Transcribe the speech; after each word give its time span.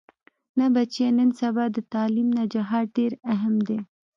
نه 0.57 0.65
بچيه 0.75 1.09
نن 1.17 1.29
سبا 1.41 1.65
د 1.75 1.77
تعليم 1.93 2.27
نه 2.37 2.43
جهاد 2.53 2.85
ډېر 2.97 3.11
اهم 3.33 3.55
دې. 3.67 3.79